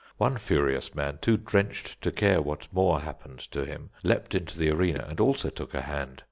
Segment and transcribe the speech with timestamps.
[0.17, 4.71] One furious man, too drenched to care what more happened to him, leapt into the
[4.71, 6.19] arena and also took a hand.